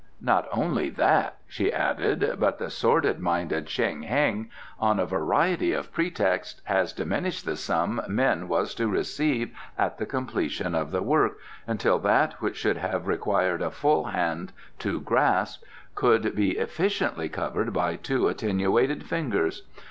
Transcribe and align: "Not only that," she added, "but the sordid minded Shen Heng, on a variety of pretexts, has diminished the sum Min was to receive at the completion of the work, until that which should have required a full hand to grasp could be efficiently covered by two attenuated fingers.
"Not 0.21 0.47
only 0.51 0.89
that," 0.89 1.37
she 1.47 1.71
added, 1.71 2.37
"but 2.39 2.57
the 2.57 2.71
sordid 2.71 3.19
minded 3.19 3.69
Shen 3.69 4.01
Heng, 4.01 4.49
on 4.79 4.99
a 4.99 5.05
variety 5.05 5.73
of 5.73 5.91
pretexts, 5.93 6.59
has 6.65 6.91
diminished 6.91 7.45
the 7.45 7.55
sum 7.55 8.01
Min 8.07 8.47
was 8.47 8.73
to 8.73 8.87
receive 8.87 9.55
at 9.77 9.99
the 9.99 10.07
completion 10.07 10.73
of 10.73 10.89
the 10.89 11.03
work, 11.03 11.37
until 11.67 11.99
that 11.99 12.41
which 12.41 12.57
should 12.57 12.77
have 12.77 13.05
required 13.05 13.61
a 13.61 13.69
full 13.69 14.05
hand 14.05 14.53
to 14.79 14.99
grasp 15.01 15.63
could 15.93 16.33
be 16.35 16.57
efficiently 16.57 17.29
covered 17.29 17.71
by 17.71 17.95
two 17.95 18.27
attenuated 18.27 19.03
fingers. 19.05 19.67